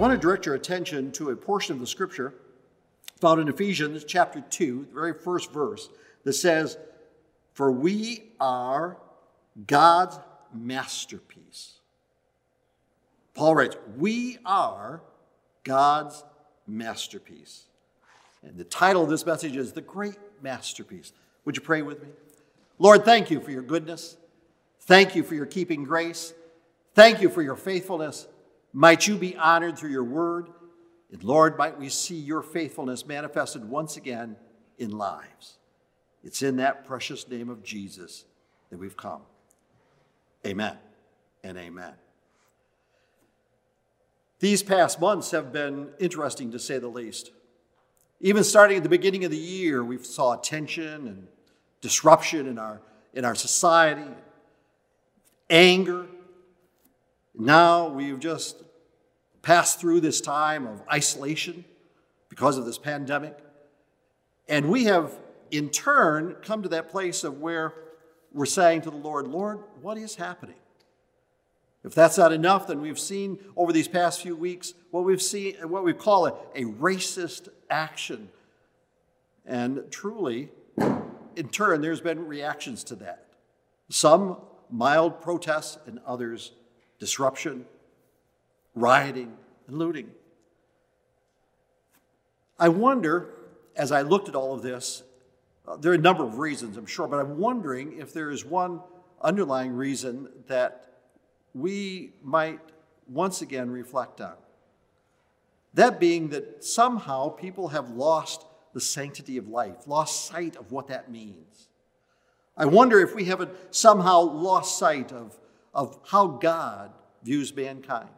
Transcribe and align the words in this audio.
I 0.00 0.02
want 0.02 0.14
to 0.14 0.18
direct 0.18 0.46
your 0.46 0.54
attention 0.54 1.12
to 1.12 1.28
a 1.28 1.36
portion 1.36 1.74
of 1.74 1.80
the 1.80 1.86
scripture 1.86 2.32
found 3.18 3.38
in 3.38 3.48
Ephesians 3.48 4.02
chapter 4.02 4.40
2, 4.40 4.86
the 4.88 4.94
very 4.94 5.12
first 5.12 5.52
verse, 5.52 5.90
that 6.24 6.32
says, 6.32 6.78
For 7.52 7.70
we 7.70 8.30
are 8.40 8.96
God's 9.66 10.18
masterpiece. 10.54 11.80
Paul 13.34 13.56
writes, 13.56 13.76
We 13.98 14.38
are 14.46 15.02
God's 15.64 16.24
masterpiece. 16.66 17.66
And 18.42 18.56
the 18.56 18.64
title 18.64 19.04
of 19.04 19.10
this 19.10 19.26
message 19.26 19.54
is 19.54 19.74
The 19.74 19.82
Great 19.82 20.16
Masterpiece. 20.40 21.12
Would 21.44 21.56
you 21.58 21.62
pray 21.62 21.82
with 21.82 22.02
me? 22.02 22.08
Lord, 22.78 23.04
thank 23.04 23.30
you 23.30 23.38
for 23.38 23.50
your 23.50 23.60
goodness. 23.60 24.16
Thank 24.80 25.14
you 25.14 25.22
for 25.22 25.34
your 25.34 25.44
keeping 25.44 25.84
grace. 25.84 26.32
Thank 26.94 27.20
you 27.20 27.28
for 27.28 27.42
your 27.42 27.56
faithfulness. 27.56 28.26
Might 28.72 29.06
you 29.06 29.16
be 29.16 29.36
honored 29.36 29.78
through 29.78 29.90
your 29.90 30.04
word. 30.04 30.48
And 31.12 31.24
Lord, 31.24 31.58
might 31.58 31.78
we 31.78 31.88
see 31.88 32.16
your 32.16 32.42
faithfulness 32.42 33.04
manifested 33.04 33.64
once 33.64 33.96
again 33.96 34.36
in 34.78 34.90
lives. 34.90 35.58
It's 36.22 36.42
in 36.42 36.56
that 36.56 36.84
precious 36.84 37.28
name 37.28 37.48
of 37.48 37.62
Jesus 37.62 38.24
that 38.70 38.78
we've 38.78 38.96
come. 38.96 39.22
Amen 40.46 40.76
and 41.42 41.58
amen. 41.58 41.92
These 44.38 44.62
past 44.62 45.00
months 45.00 45.32
have 45.32 45.52
been 45.52 45.90
interesting 45.98 46.50
to 46.52 46.58
say 46.58 46.78
the 46.78 46.88
least. 46.88 47.30
Even 48.20 48.44
starting 48.44 48.78
at 48.78 48.82
the 48.82 48.88
beginning 48.88 49.24
of 49.24 49.30
the 49.30 49.36
year, 49.36 49.84
we 49.84 49.98
saw 49.98 50.36
tension 50.36 51.08
and 51.08 51.26
disruption 51.80 52.46
in 52.46 52.58
our, 52.58 52.80
in 53.12 53.24
our 53.24 53.34
society, 53.34 54.10
anger. 55.48 56.06
Now 57.40 57.88
we've 57.88 58.20
just 58.20 58.62
passed 59.40 59.80
through 59.80 60.00
this 60.00 60.20
time 60.20 60.66
of 60.66 60.82
isolation 60.92 61.64
because 62.28 62.58
of 62.58 62.66
this 62.66 62.76
pandemic. 62.76 63.38
And 64.46 64.68
we 64.68 64.84
have, 64.84 65.18
in 65.50 65.70
turn, 65.70 66.36
come 66.42 66.62
to 66.62 66.68
that 66.68 66.90
place 66.90 67.24
of 67.24 67.40
where 67.40 67.72
we're 68.32 68.44
saying 68.44 68.82
to 68.82 68.90
the 68.90 68.98
Lord, 68.98 69.26
Lord, 69.26 69.60
what 69.80 69.96
is 69.96 70.16
happening? 70.16 70.56
If 71.82 71.94
that's 71.94 72.18
not 72.18 72.30
enough, 72.30 72.66
then 72.66 72.82
we've 72.82 72.98
seen 72.98 73.38
over 73.56 73.72
these 73.72 73.88
past 73.88 74.20
few 74.20 74.36
weeks 74.36 74.74
what 74.90 75.04
we've 75.04 75.22
seen, 75.22 75.56
what 75.62 75.82
we 75.82 75.94
call 75.94 76.26
a, 76.26 76.34
a 76.54 76.64
racist 76.64 77.48
action. 77.70 78.28
And 79.46 79.84
truly, 79.90 80.50
in 81.36 81.48
turn, 81.50 81.80
there's 81.80 82.02
been 82.02 82.26
reactions 82.26 82.84
to 82.84 82.96
that. 82.96 83.28
Some 83.88 84.36
mild 84.70 85.22
protests, 85.22 85.78
and 85.86 86.00
others 86.06 86.52
disruption, 87.00 87.64
rioting, 88.76 89.36
and 89.66 89.78
looting. 89.78 90.10
I 92.58 92.68
wonder, 92.68 93.30
as 93.74 93.90
I 93.90 94.02
looked 94.02 94.28
at 94.28 94.36
all 94.36 94.54
of 94.54 94.62
this, 94.62 95.02
uh, 95.66 95.76
there 95.76 95.90
are 95.92 95.96
a 95.96 95.98
number 95.98 96.24
of 96.24 96.38
reasons, 96.38 96.76
I'm 96.76 96.86
sure, 96.86 97.08
but 97.08 97.18
I'm 97.18 97.38
wondering 97.38 97.98
if 97.98 98.12
there 98.12 98.30
is 98.30 98.44
one 98.44 98.80
underlying 99.20 99.72
reason 99.72 100.28
that 100.46 100.86
we 101.54 102.12
might 102.22 102.60
once 103.08 103.42
again 103.42 103.70
reflect 103.70 104.20
on. 104.20 104.34
That 105.74 105.98
being 105.98 106.28
that 106.30 106.64
somehow 106.64 107.30
people 107.30 107.68
have 107.68 107.90
lost 107.90 108.44
the 108.72 108.80
sanctity 108.80 109.36
of 109.36 109.48
life, 109.48 109.86
lost 109.86 110.26
sight 110.26 110.56
of 110.56 110.70
what 110.70 110.88
that 110.88 111.10
means. 111.10 111.68
I 112.56 112.66
wonder 112.66 113.00
if 113.00 113.14
we 113.14 113.24
haven't 113.24 113.50
somehow 113.70 114.20
lost 114.20 114.78
sight 114.78 115.12
of, 115.12 115.38
of 115.72 115.98
how 116.08 116.26
God 116.26 116.92
views 117.22 117.54
mankind, 117.54 118.08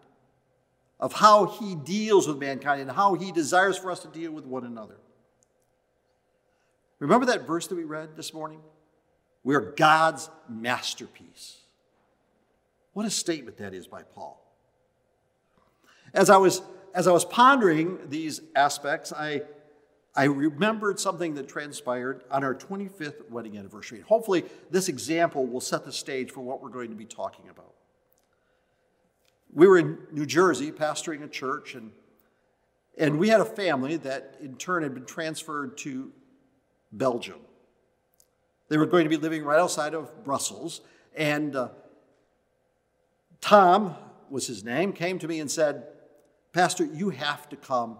of 0.98 1.12
how 1.12 1.46
he 1.46 1.74
deals 1.74 2.26
with 2.28 2.38
mankind, 2.38 2.80
and 2.80 2.90
how 2.90 3.14
he 3.14 3.32
desires 3.32 3.76
for 3.76 3.90
us 3.90 4.00
to 4.00 4.08
deal 4.08 4.32
with 4.32 4.44
one 4.44 4.64
another. 4.64 4.96
Remember 6.98 7.26
that 7.26 7.46
verse 7.46 7.66
that 7.66 7.74
we 7.74 7.84
read 7.84 8.16
this 8.16 8.32
morning? 8.32 8.60
We're 9.42 9.72
God's 9.72 10.30
masterpiece. 10.48 11.58
What 12.92 13.06
a 13.06 13.10
statement 13.10 13.56
that 13.56 13.74
is 13.74 13.86
by 13.86 14.02
Paul. 14.02 14.38
As 16.14 16.30
I 16.30 16.36
was, 16.36 16.62
as 16.94 17.08
I 17.08 17.12
was 17.12 17.24
pondering 17.24 17.98
these 18.08 18.40
aspects, 18.54 19.12
I, 19.12 19.42
I 20.14 20.24
remembered 20.24 21.00
something 21.00 21.34
that 21.34 21.48
transpired 21.48 22.22
on 22.30 22.44
our 22.44 22.54
25th 22.54 23.30
wedding 23.30 23.56
anniversary. 23.56 23.98
And 23.98 24.06
Hopefully, 24.06 24.44
this 24.70 24.88
example 24.88 25.46
will 25.46 25.60
set 25.60 25.84
the 25.84 25.92
stage 25.92 26.30
for 26.30 26.40
what 26.40 26.62
we're 26.62 26.68
going 26.68 26.90
to 26.90 26.96
be 26.96 27.06
talking 27.06 27.48
about. 27.48 27.72
We 29.54 29.66
were 29.66 29.78
in 29.78 29.98
New 30.12 30.26
Jersey 30.26 30.70
pastoring 30.70 31.22
a 31.22 31.28
church, 31.28 31.74
and, 31.74 31.92
and 32.98 33.18
we 33.18 33.28
had 33.28 33.40
a 33.40 33.46
family 33.46 33.96
that 33.98 34.36
in 34.40 34.56
turn 34.56 34.82
had 34.82 34.92
been 34.92 35.06
transferred 35.06 35.78
to 35.78 36.12
Belgium. 36.92 37.40
They 38.68 38.76
were 38.76 38.86
going 38.86 39.04
to 39.04 39.10
be 39.10 39.16
living 39.16 39.44
right 39.44 39.58
outside 39.58 39.94
of 39.94 40.24
Brussels, 40.24 40.82
and 41.16 41.56
uh, 41.56 41.68
Tom 43.40 43.96
was 44.30 44.46
his 44.46 44.62
name, 44.62 44.92
came 44.92 45.18
to 45.18 45.28
me 45.28 45.40
and 45.40 45.50
said, 45.50 45.86
Pastor, 46.52 46.84
you 46.84 47.10
have 47.10 47.48
to 47.48 47.56
come 47.56 47.98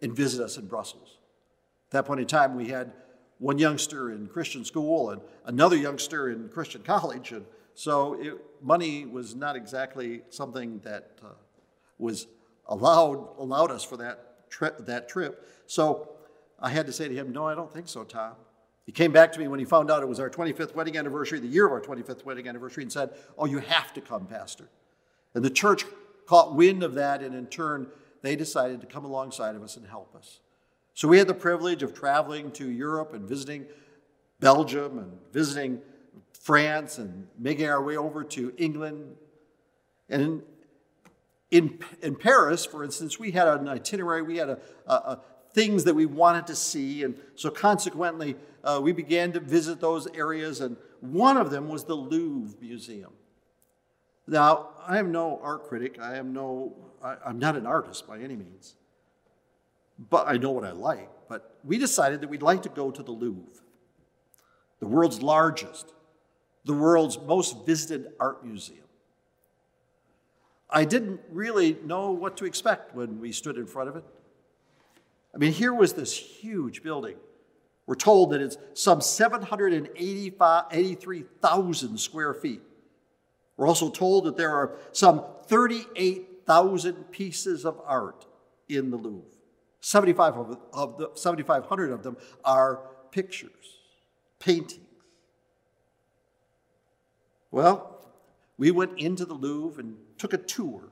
and 0.00 0.14
visit 0.14 0.42
us 0.42 0.56
in 0.56 0.66
Brussels. 0.66 1.18
At 1.90 1.92
that 1.92 2.04
point 2.06 2.20
in 2.20 2.26
time, 2.28 2.54
we 2.54 2.68
had 2.68 2.92
one 3.38 3.58
youngster 3.58 4.12
in 4.12 4.28
Christian 4.28 4.64
school 4.64 5.10
and 5.10 5.20
another 5.44 5.74
youngster 5.74 6.30
in 6.30 6.48
Christian 6.50 6.82
college. 6.84 7.32
And 7.32 7.44
so 7.74 8.14
it, 8.20 8.34
money 8.62 9.06
was 9.06 9.34
not 9.34 9.56
exactly 9.56 10.22
something 10.28 10.78
that 10.84 11.10
uh, 11.24 11.30
was 11.98 12.28
allowed, 12.66 13.28
allowed 13.38 13.72
us 13.72 13.82
for 13.82 13.96
that, 13.96 14.48
tri- 14.50 14.70
that 14.78 15.08
trip. 15.08 15.48
So 15.66 16.10
I 16.60 16.70
had 16.70 16.86
to 16.86 16.92
say 16.92 17.08
to 17.08 17.14
him, 17.14 17.32
No, 17.32 17.48
I 17.48 17.56
don't 17.56 17.72
think 17.72 17.88
so, 17.88 18.04
Tom. 18.04 18.34
He 18.86 18.92
came 18.92 19.10
back 19.10 19.32
to 19.32 19.40
me 19.40 19.48
when 19.48 19.58
he 19.58 19.64
found 19.64 19.90
out 19.90 20.02
it 20.02 20.08
was 20.08 20.20
our 20.20 20.30
25th 20.30 20.76
wedding 20.76 20.96
anniversary, 20.96 21.40
the 21.40 21.46
year 21.46 21.66
of 21.66 21.72
our 21.72 21.80
25th 21.80 22.24
wedding 22.24 22.48
anniversary, 22.48 22.84
and 22.84 22.92
said, 22.92 23.10
Oh, 23.36 23.46
you 23.46 23.58
have 23.58 23.92
to 23.94 24.00
come, 24.00 24.26
Pastor. 24.26 24.68
And 25.34 25.44
the 25.44 25.50
church 25.50 25.84
caught 26.26 26.54
wind 26.54 26.84
of 26.84 26.94
that, 26.94 27.20
and 27.22 27.34
in 27.34 27.46
turn, 27.46 27.88
they 28.22 28.36
decided 28.36 28.80
to 28.80 28.86
come 28.86 29.04
alongside 29.04 29.56
of 29.56 29.62
us 29.64 29.76
and 29.76 29.86
help 29.86 30.14
us. 30.14 30.38
So 31.00 31.08
we 31.08 31.16
had 31.16 31.28
the 31.28 31.32
privilege 31.32 31.82
of 31.82 31.94
traveling 31.94 32.50
to 32.50 32.68
Europe 32.68 33.14
and 33.14 33.26
visiting 33.26 33.64
Belgium 34.38 34.98
and 34.98 35.18
visiting 35.32 35.80
France 36.38 36.98
and 36.98 37.26
making 37.38 37.70
our 37.70 37.82
way 37.82 37.96
over 37.96 38.22
to 38.22 38.52
England. 38.58 39.16
And 40.10 40.42
in, 41.50 41.78
in, 42.02 42.16
Paris, 42.16 42.66
for 42.66 42.84
instance, 42.84 43.18
we 43.18 43.30
had 43.30 43.48
an 43.48 43.66
itinerary, 43.66 44.20
we 44.20 44.36
had 44.36 44.50
a, 44.50 44.58
a, 44.86 44.92
a 44.92 45.20
things 45.54 45.84
that 45.84 45.94
we 45.94 46.04
wanted 46.04 46.46
to 46.48 46.54
see. 46.54 47.02
And 47.02 47.18
so 47.34 47.48
consequently, 47.48 48.36
uh, 48.62 48.78
we 48.82 48.92
began 48.92 49.32
to 49.32 49.40
visit 49.40 49.80
those 49.80 50.06
areas, 50.08 50.60
and 50.60 50.76
one 51.00 51.38
of 51.38 51.50
them 51.50 51.70
was 51.70 51.84
the 51.84 51.94
Louvre 51.94 52.60
Museum. 52.60 53.12
Now, 54.26 54.68
I 54.86 54.98
am 54.98 55.12
no 55.12 55.40
art 55.42 55.64
critic. 55.66 55.98
I 55.98 56.16
am 56.16 56.34
no, 56.34 56.76
I, 57.02 57.16
I'm 57.24 57.38
not 57.38 57.56
an 57.56 57.64
artist 57.64 58.06
by 58.06 58.18
any 58.18 58.36
means. 58.36 58.74
But 60.08 60.26
I 60.26 60.38
know 60.38 60.50
what 60.50 60.64
I 60.64 60.72
like. 60.72 61.10
But 61.28 61.58
we 61.62 61.76
decided 61.76 62.22
that 62.22 62.28
we'd 62.28 62.40
like 62.42 62.62
to 62.62 62.70
go 62.70 62.90
to 62.90 63.02
the 63.02 63.12
Louvre, 63.12 63.42
the 64.80 64.86
world's 64.86 65.22
largest, 65.22 65.92
the 66.64 66.72
world's 66.72 67.18
most 67.18 67.66
visited 67.66 68.12
art 68.18 68.42
museum. 68.44 68.78
I 70.68 70.84
didn't 70.84 71.20
really 71.30 71.76
know 71.84 72.10
what 72.12 72.36
to 72.38 72.46
expect 72.46 72.94
when 72.94 73.20
we 73.20 73.32
stood 73.32 73.58
in 73.58 73.66
front 73.66 73.90
of 73.90 73.96
it. 73.96 74.04
I 75.34 75.38
mean, 75.38 75.52
here 75.52 75.74
was 75.74 75.92
this 75.92 76.16
huge 76.16 76.82
building. 76.82 77.16
We're 77.86 77.94
told 77.96 78.30
that 78.30 78.40
it's 78.40 78.56
some 78.74 79.00
783,000 79.00 81.98
square 81.98 82.34
feet. 82.34 82.62
We're 83.56 83.66
also 83.66 83.90
told 83.90 84.22
that 84.24 84.36
there 84.36 84.54
are 84.54 84.76
some 84.92 85.24
38,000 85.46 87.10
pieces 87.10 87.64
of 87.64 87.80
art 87.84 88.26
in 88.68 88.90
the 88.90 88.96
Louvre. 88.96 89.39
75 89.80 90.36
of, 90.72 90.98
the, 90.98 91.10
7,500 91.14 91.90
of 91.90 92.02
them 92.02 92.16
are 92.44 92.80
pictures, 93.10 93.78
paintings. 94.38 94.86
Well, 97.50 97.98
we 98.56 98.70
went 98.70 98.98
into 98.98 99.24
the 99.24 99.34
Louvre 99.34 99.82
and 99.82 99.96
took 100.18 100.32
a 100.32 100.38
tour. 100.38 100.90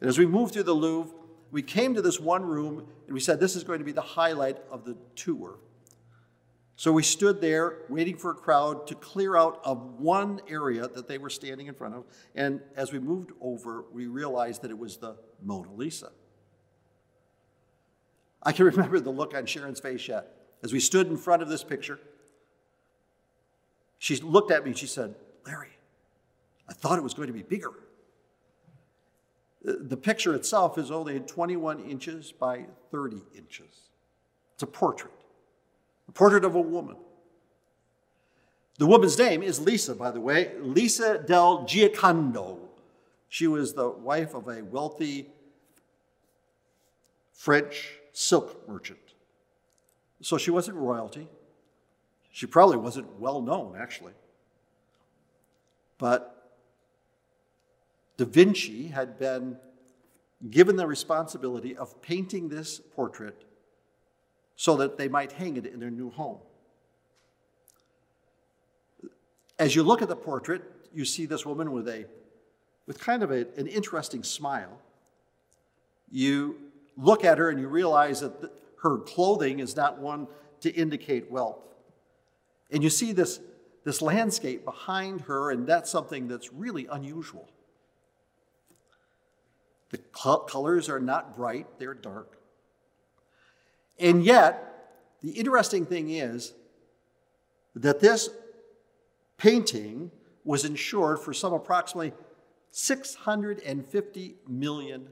And 0.00 0.08
as 0.08 0.18
we 0.18 0.26
moved 0.26 0.54
through 0.54 0.64
the 0.64 0.74
Louvre, 0.74 1.12
we 1.50 1.62
came 1.62 1.94
to 1.94 2.02
this 2.02 2.20
one 2.20 2.44
room 2.44 2.86
and 3.06 3.14
we 3.14 3.20
said, 3.20 3.40
This 3.40 3.56
is 3.56 3.64
going 3.64 3.80
to 3.80 3.84
be 3.84 3.92
the 3.92 4.00
highlight 4.00 4.58
of 4.70 4.84
the 4.84 4.96
tour. 5.16 5.58
So 6.76 6.92
we 6.92 7.02
stood 7.02 7.42
there 7.42 7.78
waiting 7.90 8.16
for 8.16 8.30
a 8.30 8.34
crowd 8.34 8.86
to 8.86 8.94
clear 8.94 9.36
out 9.36 9.60
of 9.64 10.00
one 10.00 10.40
area 10.48 10.88
that 10.88 11.08
they 11.08 11.18
were 11.18 11.28
standing 11.28 11.66
in 11.66 11.74
front 11.74 11.94
of. 11.94 12.04
And 12.34 12.60
as 12.74 12.90
we 12.90 12.98
moved 12.98 13.32
over, 13.40 13.84
we 13.92 14.06
realized 14.06 14.62
that 14.62 14.70
it 14.70 14.78
was 14.78 14.96
the 14.96 15.16
Mona 15.42 15.72
Lisa. 15.74 16.10
I 18.42 18.52
can 18.52 18.64
remember 18.66 19.00
the 19.00 19.10
look 19.10 19.34
on 19.34 19.46
Sharon's 19.46 19.80
face 19.80 20.08
yet. 20.08 20.26
As 20.62 20.72
we 20.72 20.80
stood 20.80 21.06
in 21.06 21.16
front 21.16 21.42
of 21.42 21.48
this 21.48 21.64
picture, 21.64 21.98
she 23.98 24.16
looked 24.16 24.50
at 24.50 24.64
me 24.64 24.70
and 24.70 24.78
she 24.78 24.86
said, 24.86 25.14
Larry, 25.46 25.76
I 26.68 26.72
thought 26.72 26.98
it 26.98 27.02
was 27.02 27.14
going 27.14 27.28
to 27.28 27.34
be 27.34 27.42
bigger. 27.42 27.70
The 29.62 29.96
picture 29.96 30.34
itself 30.34 30.78
is 30.78 30.90
only 30.90 31.20
21 31.20 31.80
inches 31.80 32.32
by 32.32 32.64
30 32.90 33.22
inches. 33.36 33.90
It's 34.54 34.62
a 34.62 34.66
portrait, 34.66 35.12
a 36.08 36.12
portrait 36.12 36.44
of 36.44 36.54
a 36.54 36.60
woman. 36.60 36.96
The 38.78 38.86
woman's 38.86 39.18
name 39.18 39.42
is 39.42 39.60
Lisa, 39.60 39.94
by 39.94 40.10
the 40.10 40.20
way, 40.20 40.52
Lisa 40.60 41.18
del 41.18 41.66
Giocondo. 41.66 42.58
She 43.28 43.46
was 43.46 43.74
the 43.74 43.90
wife 43.90 44.34
of 44.34 44.48
a 44.48 44.62
wealthy 44.62 45.28
French 47.32 47.99
silk 48.12 48.68
merchant. 48.68 48.98
So 50.22 50.38
she 50.38 50.50
wasn't 50.50 50.76
royalty. 50.76 51.28
She 52.30 52.46
probably 52.46 52.76
wasn't 52.76 53.18
well 53.18 53.40
known, 53.40 53.76
actually. 53.78 54.12
But 55.98 56.40
Da 58.16 58.24
Vinci 58.24 58.88
had 58.88 59.18
been 59.18 59.56
given 60.50 60.76
the 60.76 60.86
responsibility 60.86 61.76
of 61.76 62.00
painting 62.02 62.48
this 62.48 62.80
portrait 62.94 63.44
so 64.56 64.76
that 64.76 64.96
they 64.96 65.08
might 65.08 65.32
hang 65.32 65.56
it 65.56 65.66
in 65.66 65.80
their 65.80 65.90
new 65.90 66.10
home. 66.10 66.38
As 69.58 69.74
you 69.74 69.82
look 69.82 70.00
at 70.00 70.08
the 70.08 70.16
portrait, 70.16 70.62
you 70.92 71.04
see 71.04 71.26
this 71.26 71.44
woman 71.44 71.72
with 71.72 71.88
a 71.88 72.06
with 72.86 72.98
kind 72.98 73.22
of 73.22 73.30
a, 73.30 73.46
an 73.56 73.66
interesting 73.66 74.22
smile. 74.22 74.78
You 76.10 76.69
look 77.00 77.24
at 77.24 77.38
her 77.38 77.50
and 77.50 77.60
you 77.60 77.68
realize 77.68 78.20
that 78.20 78.52
her 78.82 78.98
clothing 78.98 79.60
is 79.60 79.76
not 79.76 79.98
one 79.98 80.28
to 80.60 80.70
indicate 80.70 81.30
wealth. 81.30 81.58
And 82.70 82.82
you 82.82 82.90
see 82.90 83.12
this, 83.12 83.40
this 83.84 84.00
landscape 84.00 84.64
behind 84.64 85.22
her, 85.22 85.50
and 85.50 85.66
that's 85.66 85.90
something 85.90 86.28
that's 86.28 86.52
really 86.52 86.86
unusual. 86.90 87.48
The 89.90 89.98
colors 89.98 90.88
are 90.88 91.00
not 91.00 91.36
bright, 91.36 91.66
they're 91.78 91.94
dark. 91.94 92.38
And 93.98 94.24
yet, 94.24 94.66
the 95.20 95.32
interesting 95.32 95.84
thing 95.84 96.10
is 96.10 96.52
that 97.74 98.00
this 98.00 98.30
painting 99.36 100.10
was 100.44 100.64
insured 100.64 101.18
for 101.18 101.34
some 101.34 101.52
approximately 101.52 102.12
$650 102.72 104.34
million. 104.48 105.08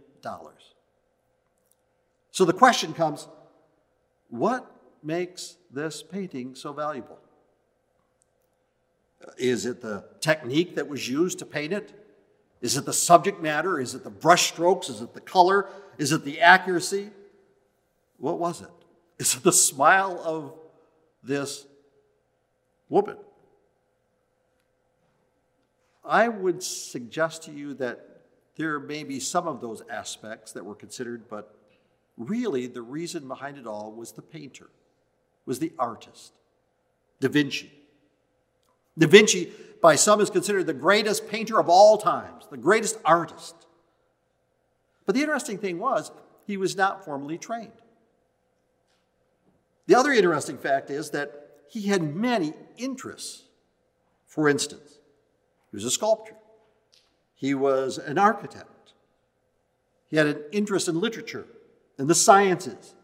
So 2.38 2.44
the 2.44 2.52
question 2.52 2.94
comes 2.94 3.26
what 4.30 4.70
makes 5.02 5.56
this 5.72 6.04
painting 6.04 6.54
so 6.54 6.72
valuable? 6.72 7.18
Is 9.36 9.66
it 9.66 9.80
the 9.80 10.04
technique 10.20 10.76
that 10.76 10.86
was 10.86 11.08
used 11.08 11.40
to 11.40 11.44
paint 11.44 11.72
it? 11.72 11.92
Is 12.60 12.76
it 12.76 12.84
the 12.84 12.92
subject 12.92 13.42
matter? 13.42 13.80
Is 13.80 13.96
it 13.96 14.04
the 14.04 14.10
brush 14.10 14.52
strokes? 14.52 14.88
Is 14.88 15.00
it 15.00 15.14
the 15.14 15.20
color? 15.20 15.68
Is 15.98 16.12
it 16.12 16.24
the 16.24 16.40
accuracy? 16.40 17.10
What 18.18 18.38
was 18.38 18.62
it? 18.62 18.70
Is 19.18 19.34
it 19.34 19.42
the 19.42 19.52
smile 19.52 20.22
of 20.24 20.54
this 21.24 21.66
woman? 22.88 23.16
I 26.04 26.28
would 26.28 26.62
suggest 26.62 27.42
to 27.46 27.50
you 27.50 27.74
that 27.74 28.20
there 28.54 28.78
may 28.78 29.02
be 29.02 29.18
some 29.18 29.48
of 29.48 29.60
those 29.60 29.82
aspects 29.90 30.52
that 30.52 30.64
were 30.64 30.76
considered, 30.76 31.28
but 31.28 31.57
really 32.18 32.66
the 32.66 32.82
reason 32.82 33.28
behind 33.28 33.56
it 33.56 33.66
all 33.66 33.92
was 33.92 34.12
the 34.12 34.22
painter, 34.22 34.68
was 35.46 35.60
the 35.60 35.72
artist, 35.78 36.32
Da 37.20 37.28
Vinci. 37.28 37.72
Da 38.98 39.06
Vinci, 39.06 39.52
by 39.80 39.94
some, 39.94 40.20
is 40.20 40.28
considered 40.28 40.66
the 40.66 40.74
greatest 40.74 41.28
painter 41.28 41.60
of 41.60 41.68
all 41.68 41.96
times, 41.96 42.46
the 42.50 42.56
greatest 42.56 42.98
artist. 43.04 43.54
But 45.06 45.14
the 45.14 45.22
interesting 45.22 45.58
thing 45.58 45.78
was, 45.78 46.10
he 46.46 46.56
was 46.56 46.76
not 46.76 47.04
formally 47.04 47.38
trained. 47.38 47.72
The 49.86 49.94
other 49.94 50.12
interesting 50.12 50.58
fact 50.58 50.90
is 50.90 51.10
that 51.10 51.48
he 51.70 51.82
had 51.82 52.14
many 52.14 52.52
interests. 52.76 53.44
For 54.26 54.48
instance, 54.48 54.98
he 55.70 55.76
was 55.76 55.84
a 55.84 55.90
sculptor. 55.90 56.34
He 57.34 57.54
was 57.54 57.98
an 57.98 58.18
architect. 58.18 58.92
He 60.08 60.16
had 60.16 60.26
an 60.26 60.42
interest 60.50 60.88
in 60.88 61.00
literature 61.00 61.46
and 61.98 62.08
the 62.08 62.14
sciences. 62.14 62.94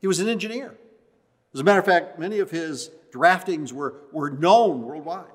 He 0.00 0.06
was 0.06 0.20
an 0.20 0.28
engineer. 0.28 0.76
As 1.54 1.60
a 1.60 1.64
matter 1.64 1.78
of 1.78 1.86
fact, 1.86 2.18
many 2.18 2.40
of 2.40 2.50
his 2.50 2.90
draftings 3.12 3.72
were, 3.72 3.94
were 4.12 4.30
known 4.30 4.82
worldwide. 4.82 5.26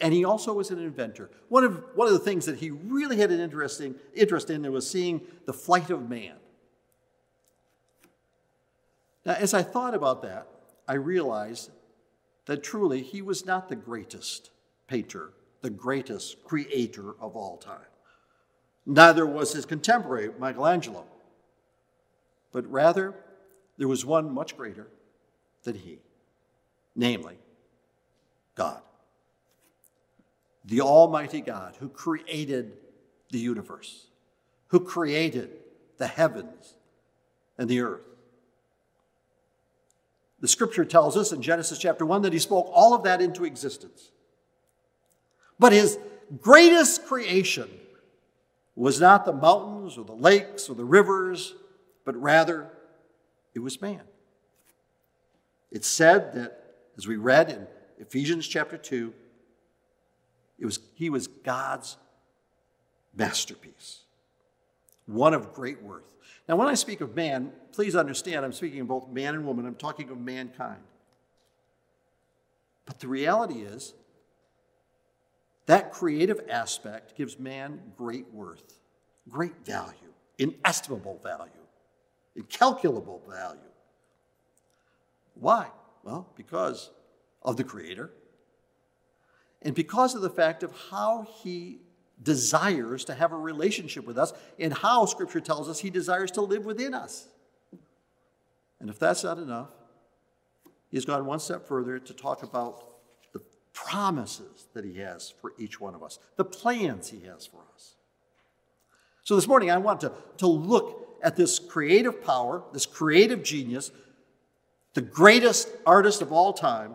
And 0.00 0.14
he 0.14 0.24
also 0.24 0.52
was 0.52 0.70
an 0.70 0.78
inventor. 0.78 1.30
One 1.48 1.64
of, 1.64 1.84
one 1.94 2.06
of 2.06 2.12
the 2.12 2.18
things 2.20 2.46
that 2.46 2.58
he 2.58 2.70
really 2.70 3.16
had 3.16 3.30
an 3.30 3.40
interesting 3.40 3.96
interest 4.14 4.50
in 4.50 4.70
was 4.72 4.88
seeing 4.88 5.20
the 5.46 5.52
flight 5.52 5.90
of 5.90 6.08
man. 6.08 6.34
Now, 9.24 9.34
as 9.34 9.54
I 9.54 9.62
thought 9.62 9.94
about 9.94 10.22
that, 10.22 10.46
I 10.86 10.94
realized 10.94 11.70
that 12.46 12.62
truly 12.62 13.02
he 13.02 13.22
was 13.22 13.46
not 13.46 13.68
the 13.68 13.76
greatest 13.76 14.50
painter, 14.86 15.32
the 15.62 15.70
greatest 15.70 16.44
creator 16.44 17.14
of 17.20 17.36
all 17.36 17.56
time. 17.56 17.78
Neither 18.86 19.24
was 19.24 19.52
his 19.52 19.64
contemporary, 19.64 20.30
Michelangelo. 20.38 21.04
But 22.52 22.70
rather, 22.70 23.14
there 23.78 23.88
was 23.88 24.04
one 24.04 24.32
much 24.32 24.56
greater 24.56 24.88
than 25.64 25.74
he, 25.74 25.98
namely, 26.94 27.38
God. 28.54 28.80
The 30.64 30.80
Almighty 30.80 31.40
God 31.40 31.76
who 31.80 31.88
created 31.88 32.72
the 33.30 33.38
universe, 33.38 34.06
who 34.68 34.80
created 34.80 35.50
the 35.98 36.06
heavens 36.06 36.74
and 37.58 37.68
the 37.68 37.80
earth. 37.80 38.02
The 40.40 40.48
scripture 40.48 40.84
tells 40.84 41.16
us 41.16 41.32
in 41.32 41.42
Genesis 41.42 41.78
chapter 41.78 42.04
1 42.04 42.22
that 42.22 42.32
he 42.32 42.38
spoke 42.38 42.70
all 42.72 42.94
of 42.94 43.02
that 43.04 43.22
into 43.22 43.44
existence. 43.44 44.10
But 45.58 45.72
his 45.72 45.98
greatest 46.40 47.06
creation 47.06 47.70
was 48.76 49.00
not 49.00 49.24
the 49.24 49.32
mountains 49.32 49.96
or 49.96 50.04
the 50.04 50.14
lakes 50.14 50.68
or 50.68 50.74
the 50.74 50.84
rivers, 50.84 51.54
but 52.04 52.16
rather 52.20 52.70
it 53.54 53.60
was 53.60 53.80
man. 53.80 54.02
It's 55.70 55.88
said 55.88 56.32
that, 56.34 56.60
as 56.96 57.06
we 57.06 57.16
read 57.16 57.50
in 57.50 57.66
Ephesians 57.98 58.46
chapter 58.46 58.76
2, 58.76 59.12
it 60.58 60.64
was, 60.64 60.78
he 60.94 61.10
was 61.10 61.26
God's 61.26 61.96
masterpiece, 63.14 64.02
one 65.06 65.34
of 65.34 65.52
great 65.52 65.82
worth. 65.82 66.14
Now, 66.48 66.56
when 66.56 66.68
I 66.68 66.74
speak 66.74 67.00
of 67.00 67.16
man, 67.16 67.52
please 67.72 67.96
understand 67.96 68.44
I'm 68.44 68.52
speaking 68.52 68.80
of 68.80 68.88
both 68.88 69.08
man 69.08 69.34
and 69.34 69.46
woman, 69.46 69.66
I'm 69.66 69.74
talking 69.74 70.10
of 70.10 70.18
mankind. 70.18 70.82
But 72.86 73.00
the 73.00 73.08
reality 73.08 73.60
is, 73.62 73.94
that 75.66 75.92
creative 75.92 76.40
aspect 76.50 77.16
gives 77.16 77.38
man 77.38 77.80
great 77.96 78.32
worth, 78.32 78.80
great 79.28 79.64
value, 79.64 80.12
inestimable 80.38 81.20
value, 81.22 81.50
incalculable 82.36 83.22
value. 83.28 83.60
Why? 85.34 85.68
Well, 86.02 86.28
because 86.36 86.90
of 87.42 87.56
the 87.56 87.64
Creator 87.64 88.10
and 89.62 89.74
because 89.74 90.14
of 90.14 90.22
the 90.22 90.30
fact 90.30 90.62
of 90.62 90.72
how 90.90 91.26
He 91.42 91.80
desires 92.22 93.04
to 93.06 93.14
have 93.14 93.32
a 93.32 93.36
relationship 93.36 94.06
with 94.06 94.18
us 94.18 94.32
and 94.58 94.72
how 94.72 95.06
Scripture 95.06 95.40
tells 95.40 95.68
us 95.68 95.78
He 95.78 95.90
desires 95.90 96.30
to 96.32 96.42
live 96.42 96.66
within 96.66 96.94
us. 96.94 97.26
And 98.80 98.90
if 98.90 98.98
that's 98.98 99.24
not 99.24 99.38
enough, 99.38 99.70
He's 100.90 101.06
gone 101.06 101.24
one 101.24 101.40
step 101.40 101.66
further 101.66 101.98
to 101.98 102.12
talk 102.12 102.42
about 102.42 102.93
promises 103.74 104.68
that 104.72 104.84
He 104.84 104.94
has 105.00 105.34
for 105.40 105.52
each 105.58 105.78
one 105.80 105.94
of 105.94 106.02
us, 106.02 106.18
the 106.36 106.44
plans 106.44 107.10
He 107.10 107.20
has 107.26 107.44
for 107.44 107.60
us. 107.74 107.96
So 109.24 109.36
this 109.36 109.46
morning, 109.46 109.70
I 109.70 109.78
want 109.78 110.00
to, 110.00 110.12
to 110.38 110.46
look 110.46 111.18
at 111.22 111.36
this 111.36 111.58
creative 111.58 112.24
power, 112.24 112.62
this 112.72 112.86
creative 112.86 113.42
genius, 113.42 113.90
the 114.94 115.02
greatest 115.02 115.68
artist 115.84 116.22
of 116.22 116.32
all 116.32 116.52
time, 116.52 116.94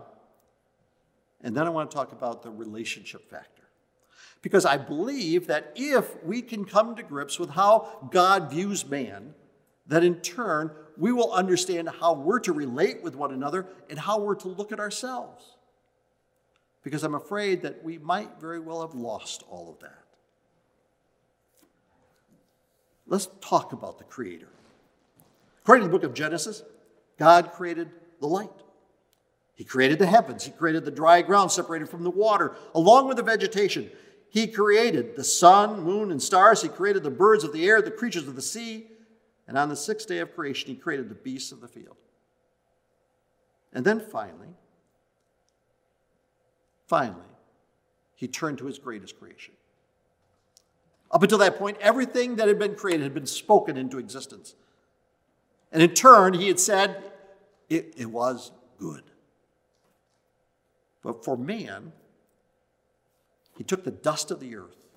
and 1.41 1.55
then 1.55 1.67
I 1.67 1.69
want 1.69 1.91
to 1.91 1.95
talk 1.95 2.11
about 2.11 2.43
the 2.43 2.49
relationship 2.49 3.29
factor. 3.29 3.63
Because 4.41 4.65
I 4.65 4.77
believe 4.77 5.47
that 5.47 5.73
if 5.75 6.23
we 6.23 6.41
can 6.41 6.63
come 6.63 6.95
to 6.95 7.03
grips 7.03 7.39
with 7.39 7.49
how 7.49 8.07
God 8.11 8.49
views 8.49 8.85
man, 8.85 9.33
that 9.87 10.03
in 10.03 10.15
turn 10.21 10.71
we 10.97 11.11
will 11.11 11.31
understand 11.33 11.89
how 11.99 12.13
we're 12.13 12.39
to 12.41 12.53
relate 12.53 13.01
with 13.01 13.15
one 13.15 13.33
another 13.33 13.67
and 13.89 13.97
how 13.97 14.19
we're 14.19 14.35
to 14.35 14.47
look 14.47 14.71
at 14.71 14.79
ourselves 14.79 15.55
because 16.83 17.03
I'm 17.03 17.15
afraid 17.15 17.61
that 17.63 17.83
we 17.83 17.97
might 17.97 18.39
very 18.39 18.59
well 18.59 18.81
have 18.81 18.95
lost 18.95 19.43
all 19.49 19.69
of 19.69 19.79
that. 19.79 20.03
Let's 23.07 23.27
talk 23.41 23.73
about 23.73 23.97
the 23.97 24.03
Creator. 24.03 24.49
According 25.61 25.83
to 25.83 25.91
the 25.91 25.97
book 25.97 26.07
of 26.07 26.13
Genesis, 26.13 26.63
God 27.17 27.51
created 27.51 27.89
the 28.19 28.27
light. 28.27 28.49
He 29.55 29.63
created 29.65 29.99
the 29.99 30.05
heavens. 30.05 30.45
He 30.45 30.51
created 30.51 30.85
the 30.85 30.91
dry 30.91 31.21
ground 31.21 31.51
separated 31.51 31.89
from 31.89 32.03
the 32.03 32.09
water, 32.09 32.55
along 32.73 33.07
with 33.07 33.17
the 33.17 33.23
vegetation. 33.23 33.89
He 34.29 34.47
created 34.47 35.15
the 35.15 35.23
sun, 35.23 35.81
moon, 35.81 36.11
and 36.11 36.21
stars. 36.21 36.61
He 36.61 36.69
created 36.69 37.03
the 37.03 37.09
birds 37.09 37.43
of 37.43 37.51
the 37.51 37.67
air, 37.67 37.81
the 37.81 37.91
creatures 37.91 38.27
of 38.27 38.35
the 38.35 38.41
sea. 38.41 38.87
And 39.47 39.57
on 39.57 39.67
the 39.67 39.75
sixth 39.75 40.07
day 40.07 40.19
of 40.19 40.35
creation, 40.35 40.69
he 40.69 40.75
created 40.75 41.09
the 41.09 41.15
beasts 41.15 41.51
of 41.51 41.61
the 41.61 41.67
field. 41.67 41.97
And 43.73 43.83
then 43.83 43.99
finally, 43.99 44.49
finally, 46.89 47.21
he 48.15 48.27
turned 48.27 48.57
to 48.57 48.65
his 48.65 48.77
greatest 48.77 49.17
creation. 49.17 49.53
Up 51.11 51.23
until 51.23 51.37
that 51.37 51.57
point, 51.57 51.77
everything 51.79 52.35
that 52.35 52.47
had 52.47 52.59
been 52.59 52.75
created 52.75 53.03
had 53.03 53.13
been 53.13 53.25
spoken 53.25 53.77
into 53.77 53.97
existence. 53.97 54.55
And 55.71 55.81
in 55.81 55.93
turn, 55.93 56.33
he 56.33 56.47
had 56.47 56.59
said, 56.59 57.11
it, 57.69 57.93
it 57.95 58.07
was 58.07 58.51
good. 58.77 59.03
But 61.01 61.23
for 61.23 61.37
man, 61.37 61.93
he 63.57 63.63
took 63.63 63.83
the 63.83 63.91
dust 63.91 64.31
of 64.31 64.39
the 64.39 64.55
earth 64.55 64.87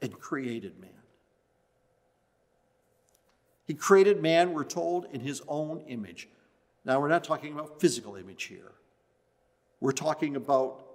and 0.00 0.18
created 0.18 0.78
man. 0.78 0.90
He 3.66 3.74
created 3.74 4.22
man, 4.22 4.52
we're 4.52 4.64
told, 4.64 5.06
in 5.12 5.20
his 5.20 5.42
own 5.48 5.80
image. 5.88 6.28
Now, 6.84 7.00
we're 7.00 7.08
not 7.08 7.24
talking 7.24 7.52
about 7.52 7.80
physical 7.80 8.14
image 8.14 8.44
here. 8.44 8.72
We're 9.80 9.92
talking 9.92 10.36
about 10.36 10.85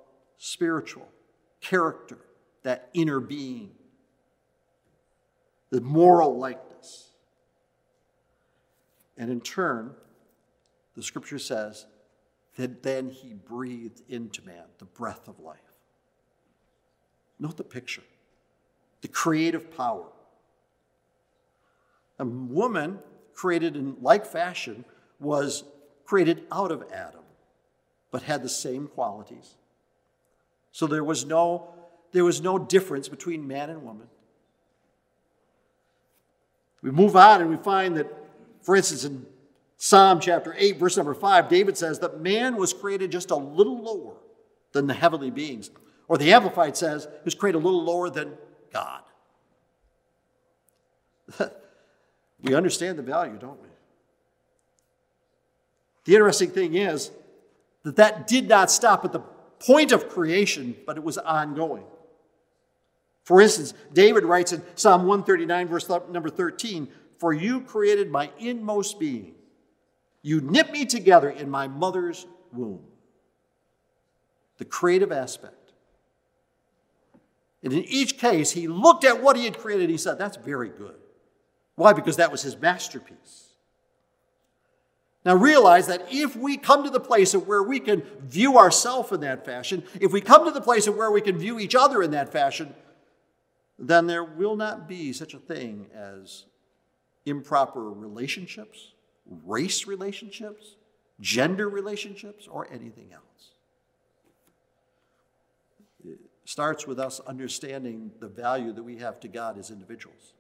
spiritual 0.44 1.08
character, 1.62 2.18
that 2.64 2.90
inner 2.96 3.20
being, 3.20 3.70
the 5.70 5.80
moral 5.80 6.36
likeness. 6.36 7.12
And 9.20 9.30
in 9.30 9.40
turn, 9.40 9.92
the 10.96 11.04
scripture 11.04 11.38
says 11.38 11.86
that 12.58 12.82
then 12.82 13.12
he 13.12 13.36
breathed 13.36 14.02
into 14.10 14.44
man 14.44 14.64
the 14.80 14.86
breath 14.86 15.28
of 15.28 15.40
life. 15.40 15.60
Note 17.40 17.58
the 17.58 17.64
picture 17.64 18.04
the 19.02 19.08
creative 19.08 19.76
power. 19.76 20.08
A 22.18 22.26
woman 22.26 22.98
created 23.36 23.76
in 23.76 23.96
like 24.02 24.26
fashion 24.26 24.86
was 25.20 25.64
created 26.06 26.46
out 26.52 26.72
of 26.72 26.84
Adam, 26.92 27.24
but 28.10 28.24
had 28.24 28.42
the 28.42 28.50
same 28.50 28.88
qualities. 28.88 29.56
So 30.72 30.88
there 30.88 31.04
was 31.04 31.26
no, 31.26 31.74
there 32.12 32.24
was 32.24 32.42
no 32.42 32.58
difference 32.58 33.08
between 33.08 33.48
man 33.48 33.70
and 33.70 33.84
woman. 33.84 34.08
We 36.82 36.92
move 36.92 37.16
on 37.16 37.42
and 37.42 37.50
we 37.50 37.58
find 37.58 37.98
that, 37.98 38.08
for 38.62 38.76
instance, 38.76 39.04
in 39.04 39.26
Psalm 39.78 40.20
chapter 40.20 40.56
8, 40.58 40.78
verse 40.78 40.98
number 40.98 41.14
5, 41.14 41.50
David 41.50 41.78
says 41.78 42.00
that 42.00 42.20
man 42.20 42.56
was 42.56 42.74
created 42.74 43.12
just 43.12 43.32
a 43.32 43.36
little 43.36 43.82
lower 43.82 44.16
than 44.72 44.88
the 44.88 44.94
heavenly 44.94 45.30
beings. 45.30 45.70
Or 46.08 46.18
the 46.18 46.34
Amplified 46.34 46.76
says, 46.78 47.06
he 47.06 47.26
was 47.26 47.36
created 47.36 47.60
a 47.60 47.62
little 47.62 47.84
lower 47.84 48.10
than 48.10 48.34
God. 48.72 49.02
we 52.42 52.54
understand 52.56 52.98
the 52.98 53.04
value, 53.04 53.38
don't 53.40 53.62
we? 53.62 53.68
The 56.06 56.14
interesting 56.14 56.50
thing 56.50 56.76
is 56.76 57.12
that 57.84 57.96
that 57.98 58.28
did 58.28 58.48
not 58.48 58.72
stop 58.72 59.06
at 59.06 59.12
the 59.12 59.22
point 59.66 59.92
of 59.92 60.10
creation, 60.10 60.76
but 60.86 60.98
it 60.98 61.04
was 61.04 61.18
ongoing. 61.18 61.86
For 63.24 63.40
instance, 63.42 63.74
David 63.94 64.24
writes 64.24 64.52
in 64.52 64.64
Psalm 64.76 65.06
139, 65.06 65.68
verse 65.68 65.90
number 66.10 66.30
13, 66.30 66.88
For 67.20 67.34
you 67.34 67.62
created 67.62 68.10
my 68.10 68.32
inmost 68.40 69.00
being. 69.00 69.36
You 70.24 70.42
knit 70.42 70.72
me 70.72 70.86
together 70.86 71.30
in 71.30 71.50
my 71.50 71.68
mother's 71.68 72.26
womb. 72.52 72.82
The 74.58 74.66
creative 74.66 75.12
aspect. 75.12 75.56
And 77.64 77.74
in 77.74 77.84
each 77.86 78.18
case, 78.18 78.52
he 78.52 78.68
looked 78.68 79.04
at 79.04 79.22
what 79.22 79.36
he 79.36 79.46
had 79.46 79.58
created. 79.58 79.90
He 79.90 79.98
said, 79.98 80.18
That's 80.18 80.38
very 80.38 80.70
good. 80.70 80.96
Why? 81.76 81.94
Because 81.94 82.18
that 82.18 82.32
was 82.32 82.42
his 82.42 82.58
masterpiece. 82.58 83.51
Now 85.24 85.36
realize 85.36 85.88
that 85.88 86.08
if 86.10 86.36
we 86.36 86.58
come 86.58 86.84
to 86.84 86.90
the 86.90 87.00
place 87.00 87.34
of 87.34 87.48
where 87.48 87.62
we 87.62 87.80
can 87.80 88.02
view 88.22 88.58
ourselves 88.58 89.12
in 89.12 89.22
that 89.22 89.46
fashion, 89.46 89.84
if 90.00 90.12
we 90.12 90.20
come 90.20 90.46
to 90.46 90.52
the 90.52 90.62
place 90.62 90.88
of 90.88 90.96
where 90.96 91.12
we 91.12 91.22
can 91.22 91.38
view 91.38 91.60
each 91.60 91.76
other 91.76 92.02
in 92.02 92.12
that 92.12 92.32
fashion, 92.32 92.74
then 93.78 94.08
there 94.08 94.24
will 94.24 94.56
not 94.56 94.88
be 94.88 95.14
such 95.14 95.34
a 95.34 95.40
thing 95.40 95.88
as 95.96 96.46
improper 97.26 97.92
relationships, 97.92 98.94
race 99.46 99.86
relationships, 99.86 100.76
gender 101.20 101.70
relationships, 101.70 102.48
or 102.48 102.68
anything 102.72 103.12
else. 103.14 103.52
It 106.04 106.20
starts 106.46 106.88
with 106.88 107.00
us 107.00 107.20
understanding 107.22 108.12
the 108.20 108.28
value 108.28 108.74
that 108.74 108.84
we 108.84 108.98
have 108.98 109.20
to 109.20 109.28
God 109.28 109.60
as 109.60 109.70
individuals. 109.70 110.34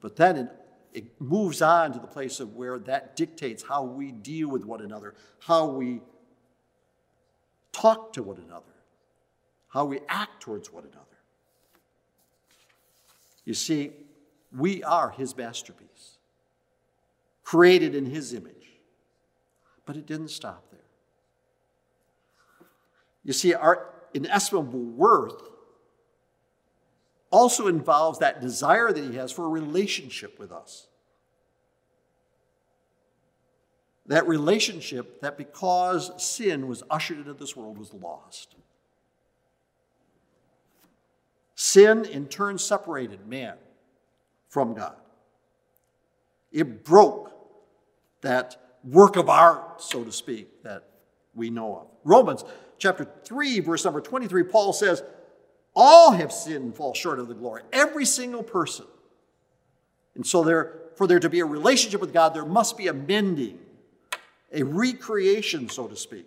But 0.00 0.14
then 0.14 0.36
it, 0.36 0.48
it 0.92 1.20
moves 1.20 1.62
on 1.62 1.92
to 1.92 1.98
the 1.98 2.06
place 2.06 2.40
of 2.40 2.54
where 2.54 2.78
that 2.80 3.16
dictates 3.16 3.62
how 3.62 3.82
we 3.84 4.12
deal 4.12 4.48
with 4.48 4.64
one 4.64 4.80
another, 4.80 5.14
how 5.40 5.66
we 5.66 6.00
talk 7.72 8.12
to 8.14 8.22
one 8.22 8.38
another, 8.38 8.64
how 9.68 9.84
we 9.84 10.00
act 10.08 10.40
towards 10.40 10.72
one 10.72 10.84
another. 10.84 11.02
You 13.44 13.54
see, 13.54 13.92
we 14.56 14.82
are 14.82 15.10
his 15.10 15.36
masterpiece 15.36 16.16
created 17.46 17.94
in 17.94 18.04
his 18.04 18.34
image. 18.34 18.52
But 19.86 19.96
it 19.96 20.04
didn't 20.04 20.30
stop 20.30 20.64
there. 20.72 20.80
You 23.24 23.32
see, 23.32 23.54
our 23.54 23.86
inestimable 24.14 24.80
worth 24.80 25.40
also 27.30 27.66
involves 27.66 28.18
that 28.20 28.40
desire 28.40 28.92
that 28.92 29.04
he 29.04 29.16
has 29.16 29.32
for 29.32 29.44
a 29.44 29.48
relationship 29.48 30.38
with 30.38 30.52
us. 30.52 30.86
That 34.06 34.28
relationship 34.28 35.20
that 35.20 35.36
because 35.36 36.10
sin 36.22 36.68
was 36.68 36.82
ushered 36.90 37.18
into 37.18 37.34
this 37.34 37.56
world 37.56 37.76
was 37.76 37.92
lost. 37.92 38.54
Sin 41.56 42.04
in 42.04 42.26
turn 42.26 42.58
separated 42.58 43.26
man 43.26 43.56
from 44.48 44.74
God. 44.74 44.94
It 46.52 46.84
broke 46.84 47.32
that 48.20 48.56
work 48.84 49.16
of 49.16 49.28
art, 49.28 49.82
so 49.82 50.04
to 50.04 50.12
speak, 50.12 50.62
that 50.62 50.84
we 51.34 51.50
know 51.50 51.76
of. 51.76 51.86
Romans 52.04 52.44
chapter 52.78 53.08
3, 53.24 53.60
verse 53.60 53.84
number 53.84 54.00
23, 54.00 54.44
Paul 54.44 54.72
says, 54.72 55.02
All 55.78 56.12
have 56.12 56.32
sinned 56.32 56.64
and 56.64 56.74
fall 56.74 56.94
short 56.94 57.18
of 57.18 57.28
the 57.28 57.34
glory. 57.34 57.62
Every 57.70 58.06
single 58.06 58.42
person. 58.42 58.86
And 60.14 60.26
so 60.26 60.42
there, 60.42 60.80
for 60.96 61.06
there 61.06 61.20
to 61.20 61.28
be 61.28 61.40
a 61.40 61.44
relationship 61.44 62.00
with 62.00 62.14
God, 62.14 62.32
there 62.32 62.46
must 62.46 62.78
be 62.78 62.88
a 62.88 62.94
mending, 62.94 63.58
a 64.50 64.62
recreation, 64.62 65.68
so 65.68 65.86
to 65.86 65.94
speak. 65.94 66.26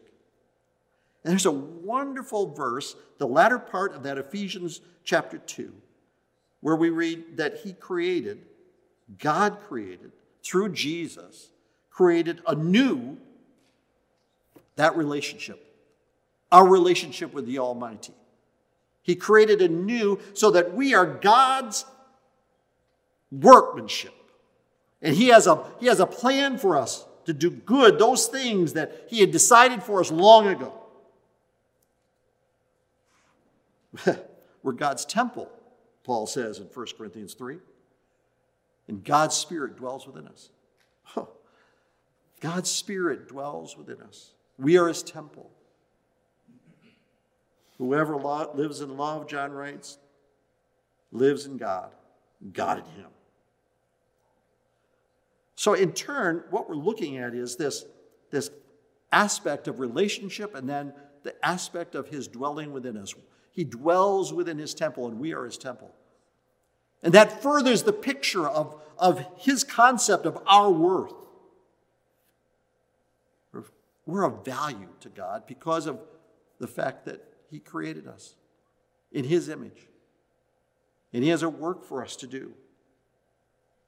And 1.23 1.31
there's 1.31 1.47
a 1.47 1.51
wonderful 1.51 2.53
verse, 2.53 2.95
the 3.17 3.27
latter 3.27 3.57
part 3.57 3.95
of 3.95 4.03
that 4.03 4.19
Ephesians 4.19 4.81
chapter 5.03 5.39
2, 5.39 5.73
where 6.61 6.75
we 6.75 6.91
read 6.91 7.37
that 7.37 7.57
He 7.57 7.73
created, 7.73 8.45
God 9.17 9.59
created, 9.67 10.11
through 10.43 10.69
Jesus, 10.73 11.49
created 11.89 12.41
anew 12.45 13.17
that 14.75 14.95
relationship, 14.95 15.59
our 16.51 16.65
relationship 16.65 17.33
with 17.33 17.47
the 17.47 17.57
Almighty. 17.57 18.13
He 19.09 19.15
created 19.15 19.61
anew 19.61 20.19
so 20.33 20.51
that 20.51 20.73
we 20.73 20.93
are 20.93 21.05
God's 21.05 21.85
workmanship. 23.31 24.13
And 25.01 25.15
he 25.15 25.29
has, 25.29 25.47
a, 25.47 25.65
he 25.79 25.87
has 25.87 25.99
a 25.99 26.05
plan 26.05 26.57
for 26.57 26.77
us 26.77 27.05
to 27.29 27.33
do 27.33 27.51
good, 27.51 27.99
those 27.99 28.27
things 28.27 28.73
that 28.73 29.05
He 29.07 29.19
had 29.19 29.29
decided 29.29 29.83
for 29.83 29.99
us 29.99 30.11
long 30.11 30.47
ago. 30.47 30.73
We're 34.63 34.73
God's 34.73 35.05
temple, 35.05 35.47
Paul 36.03 36.25
says 36.25 36.57
in 36.57 36.65
1 36.65 36.87
Corinthians 36.97 37.35
3. 37.35 37.59
And 38.87 39.03
God's 39.03 39.35
Spirit 39.35 39.77
dwells 39.77 40.07
within 40.07 40.27
us. 40.27 40.49
God's 42.39 42.71
Spirit 42.71 43.27
dwells 43.27 43.77
within 43.77 44.01
us. 44.01 44.31
We 44.57 44.77
are 44.77 44.87
his 44.87 45.03
temple. 45.03 45.51
Whoever 47.79 48.17
lives 48.17 48.81
in 48.81 48.97
love, 48.97 49.27
John 49.27 49.51
writes, 49.51 49.97
lives 51.11 51.45
in 51.45 51.57
God, 51.57 51.95
God 52.53 52.79
in 52.79 52.83
him. 53.01 53.09
So, 55.55 55.73
in 55.73 55.93
turn, 55.93 56.43
what 56.51 56.69
we're 56.69 56.75
looking 56.75 57.17
at 57.17 57.33
is 57.33 57.55
this, 57.55 57.85
this 58.31 58.51
aspect 59.11 59.67
of 59.67 59.79
relationship 59.79 60.55
and 60.55 60.69
then 60.69 60.93
the 61.23 61.33
aspect 61.45 61.95
of 61.95 62.09
his 62.09 62.27
dwelling 62.27 62.71
within 62.71 62.97
us. 62.97 63.13
He 63.51 63.63
dwells 63.63 64.33
within 64.33 64.57
his 64.57 64.73
temple, 64.73 65.07
and 65.07 65.19
we 65.19 65.33
are 65.33 65.45
his 65.45 65.57
temple. 65.57 65.93
And 67.01 67.13
that 67.13 67.41
furthers 67.41 67.83
the 67.83 67.93
picture 67.93 68.47
of, 68.47 68.81
of 68.97 69.25
his 69.37 69.63
concept 69.63 70.25
of 70.25 70.37
our 70.45 70.69
worth. 70.69 71.13
We're 74.05 74.23
of 74.23 74.43
value 74.43 74.89
to 75.01 75.09
God 75.09 75.43
because 75.47 75.85
of 75.85 75.99
the 76.59 76.67
fact 76.67 77.05
that 77.05 77.28
He 77.49 77.59
created 77.59 78.07
us. 78.07 78.35
in 79.11 79.25
His 79.25 79.49
image. 79.49 79.87
And 81.13 81.23
He 81.23 81.29
has 81.29 81.43
a 81.43 81.49
work 81.49 81.83
for 81.83 82.03
us 82.03 82.15
to 82.17 82.27
do. 82.27 82.53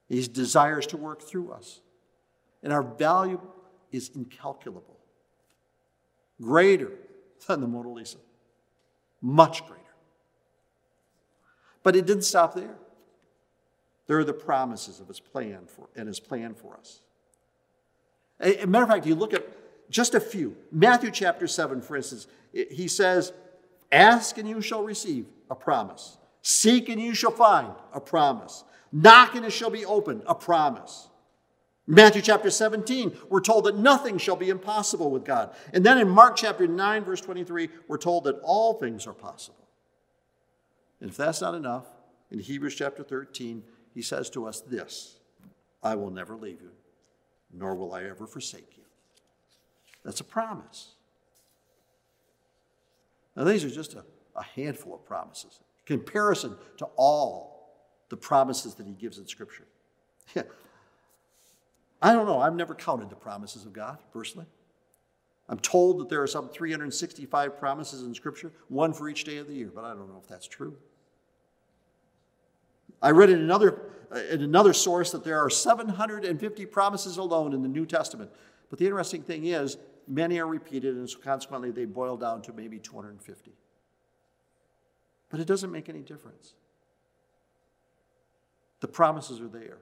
He 0.10 0.22
desires 0.28 0.88
to 0.88 0.98
work 0.98 1.22
through 1.22 1.52
us. 1.52 1.82
And 2.64 2.74
our 2.74 2.84
value 2.84 3.40
is 3.92 4.10
incalculable, 4.14 4.98
greater 6.42 6.92
than 7.48 7.62
the 7.62 7.68
Mona 7.68 7.92
Lisa, 7.92 8.18
much 9.22 9.66
greater. 9.66 9.82
But 11.84 11.96
it 11.96 12.06
didn't 12.06 12.24
stop 12.24 12.54
there. 12.54 12.76
There 14.08 14.20
are 14.20 14.24
the 14.24 14.34
promises 14.34 15.00
of 15.00 15.08
his 15.08 15.20
plan 15.20 15.66
for 15.66 15.90
and 15.96 16.08
his 16.08 16.20
plan 16.20 16.54
for 16.54 16.78
us. 16.78 17.02
As 18.40 18.64
a 18.64 18.68
matter 18.68 18.84
of 18.84 18.90
fact, 18.90 19.06
you 19.06 19.16
look 19.16 19.34
at 19.34 19.46
just 19.90 20.14
a 20.14 20.20
few. 20.20 20.56
Matthew 20.72 21.12
chapter 21.12 21.48
7, 21.48 21.82
for 21.82 21.96
instance, 21.96 22.28
he 22.54 22.88
says, 22.88 23.34
Ask 23.92 24.38
and 24.38 24.48
you 24.48 24.62
shall 24.62 24.84
receive 24.84 25.26
a 25.50 25.56
promise. 25.56 26.18
Seek 26.42 26.90
and 26.90 27.02
you 27.02 27.14
shall 27.14 27.32
find 27.32 27.74
a 27.94 28.00
promise. 28.00 28.64
Knock 28.92 29.36
and 29.36 29.46
it 29.46 29.52
shall 29.52 29.70
be 29.70 29.86
opened, 29.86 30.24
a 30.26 30.36
promise. 30.36 31.10
Matthew 31.88 32.22
chapter 32.22 32.50
17, 32.50 33.18
we're 33.30 33.42
told 33.42 33.66
that 33.66 33.78
nothing 33.78 34.18
shall 34.18 34.36
be 34.36 34.50
impossible 34.50 35.12
with 35.12 35.26
God. 35.26 35.54
And 35.74 35.86
then 35.86 35.98
in 35.98 36.08
Mark 36.08 36.36
chapter 36.36 36.68
9, 36.68 37.04
verse 37.04 37.22
23, 37.22 37.70
we're 37.88 37.98
told 37.98 38.26
that 38.26 38.40
all 38.44 38.76
things 38.76 39.08
are 39.08 39.14
possible. 39.14 39.68
And 41.00 41.10
if 41.10 41.18
that's 41.18 41.42
not 41.42 41.56
enough, 41.56 41.86
in 42.30 42.40
Hebrews 42.40 42.76
chapter 42.76 43.04
13, 43.04 43.64
he 43.94 44.02
says 44.02 44.30
to 44.32 44.46
us 44.46 44.62
this 44.62 45.18
I 45.84 45.96
will 45.96 46.12
never 46.12 46.36
leave 46.36 46.62
you, 46.62 46.72
nor 47.52 47.76
will 47.76 47.94
I 47.94 48.04
ever 48.04 48.28
forsake 48.28 48.78
you. 48.78 48.84
That's 50.06 50.22
a 50.22 50.26
promise. 50.26 50.94
Now, 53.36 53.44
these 53.46 53.64
are 53.64 53.70
just 53.70 53.94
a, 53.94 54.04
a 54.36 54.44
handful 54.44 54.96
of 54.96 55.06
promises 55.06 55.60
comparison 55.86 56.56
to 56.78 56.86
all 56.96 57.70
the 58.10 58.18
promises 58.18 58.76
that 58.76 58.86
he 58.86 58.94
gives 58.94 59.18
in 59.18 59.28
Scripture. 59.28 59.68
I 62.02 62.14
don't 62.14 62.26
know. 62.26 62.40
I've 62.40 62.56
never 62.56 62.74
counted 62.74 63.10
the 63.10 63.16
promises 63.16 63.66
of 63.66 63.74
God 63.74 63.98
personally. 64.14 64.48
I'm 65.50 65.60
told 65.60 66.00
that 66.00 66.10
there 66.10 66.22
are 66.22 66.28
some 66.28 66.50
365 66.50 67.60
promises 67.60 68.04
in 68.04 68.14
Scripture, 68.14 68.54
one 68.70 68.94
for 68.94 69.10
each 69.10 69.26
day 69.26 69.38
of 69.38 69.48
the 69.48 69.54
year, 69.54 69.72
but 69.74 69.84
I 69.84 69.90
don't 69.90 70.08
know 70.08 70.20
if 70.22 70.28
that's 70.28 70.48
true. 70.48 70.78
I 73.02 73.12
read 73.12 73.30
in 73.30 73.40
another, 73.40 73.82
uh, 74.14 74.20
in 74.32 74.44
another 74.44 74.74
source 74.74 75.12
that 75.12 75.24
there 75.24 75.40
are 75.40 75.50
750 75.50 76.66
promises 76.68 77.18
alone 77.18 77.54
in 77.54 77.62
the 77.62 77.68
New 77.68 77.86
Testament. 77.86 78.32
But 78.70 78.80
the 78.80 78.86
interesting 78.86 79.24
thing 79.24 79.46
is, 79.46 79.78
many 80.12 80.40
are 80.40 80.48
repeated, 80.48 80.96
and 80.96 81.10
so 81.10 81.18
consequently, 81.20 81.72
they 81.72 81.86
boil 81.86 82.18
down 82.18 82.42
to 82.44 82.54
maybe 82.54 82.78
250. 82.78 83.52
But 85.30 85.40
it 85.40 85.48
doesn't 85.48 85.72
make 85.72 85.88
any 85.88 86.02
difference. 86.02 86.54
The 88.82 88.88
promises 88.88 89.40
are 89.40 89.48
there. 89.48 89.78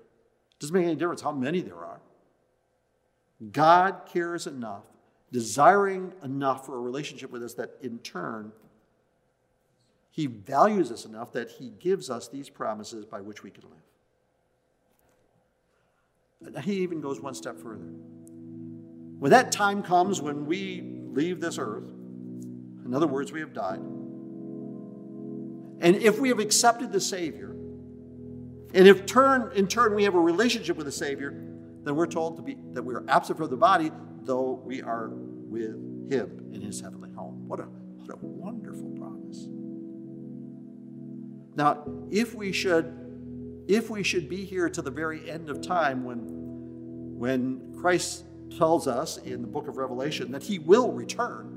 It 0.51 0.59
doesn't 0.59 0.75
make 0.75 0.85
any 0.85 0.95
difference 0.95 1.21
how 1.21 1.31
many 1.31 1.61
there 1.61 1.77
are. 1.77 2.01
God 3.51 4.01
cares 4.05 4.45
enough, 4.45 4.83
desiring 5.31 6.13
enough 6.23 6.65
for 6.65 6.75
a 6.77 6.81
relationship 6.81 7.31
with 7.31 7.41
us 7.41 7.53
that 7.55 7.71
in 7.81 7.97
turn, 7.99 8.51
He 10.11 10.27
values 10.27 10.91
us 10.91 11.05
enough 11.05 11.31
that 11.33 11.49
He 11.49 11.71
gives 11.79 12.09
us 12.09 12.27
these 12.27 12.49
promises 12.49 13.05
by 13.05 13.21
which 13.21 13.41
we 13.41 13.49
can 13.49 13.63
live. 16.43 16.63
He 16.63 16.81
even 16.81 17.01
goes 17.01 17.19
one 17.19 17.33
step 17.33 17.57
further. 17.57 17.87
When 19.19 19.31
that 19.31 19.51
time 19.51 19.83
comes 19.83 20.21
when 20.21 20.45
we 20.45 20.81
leave 21.11 21.39
this 21.41 21.57
earth, 21.59 21.89
in 22.85 22.93
other 22.93 23.07
words, 23.07 23.31
we 23.31 23.41
have 23.41 23.53
died, 23.53 23.79
and 25.81 25.95
if 25.95 26.19
we 26.19 26.29
have 26.29 26.39
accepted 26.39 26.91
the 26.91 27.01
Savior, 27.01 27.49
and 28.73 28.87
if 28.87 29.05
turn, 29.05 29.51
in 29.55 29.67
turn 29.67 29.93
we 29.93 30.03
have 30.05 30.15
a 30.15 30.19
relationship 30.19 30.77
with 30.77 30.85
the 30.85 30.91
Savior, 30.91 31.31
then 31.83 31.95
we're 31.95 32.07
told 32.07 32.37
to 32.37 32.43
be 32.43 32.57
that 32.71 32.83
we 32.83 32.93
are 32.93 33.03
absent 33.07 33.37
from 33.37 33.49
the 33.49 33.57
body, 33.57 33.91
though 34.23 34.61
we 34.65 34.81
are 34.81 35.09
with 35.09 36.11
him 36.11 36.51
in 36.53 36.61
his 36.61 36.79
heavenly 36.81 37.11
home. 37.11 37.47
What 37.47 37.59
a, 37.59 37.63
what 37.63 38.09
a 38.11 38.17
wonderful 38.25 38.89
promise. 38.91 39.47
Now, 41.55 41.83
if 42.09 42.33
we 42.35 42.51
should 42.51 42.95
if 43.67 43.89
we 43.89 44.01
should 44.01 44.27
be 44.27 44.45
here 44.45 44.67
to 44.67 44.81
the 44.81 44.89
very 44.89 45.29
end 45.29 45.49
of 45.49 45.61
time 45.61 46.03
when 46.03 46.19
when 47.19 47.75
Christ 47.79 48.25
tells 48.57 48.87
us 48.87 49.17
in 49.17 49.41
the 49.41 49.47
book 49.47 49.67
of 49.67 49.77
Revelation 49.77 50.31
that 50.31 50.43
he 50.43 50.59
will 50.59 50.91
return, 50.91 51.55